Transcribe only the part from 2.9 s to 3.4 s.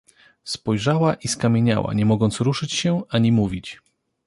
ani